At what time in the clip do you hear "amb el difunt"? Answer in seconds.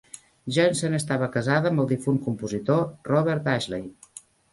1.71-2.17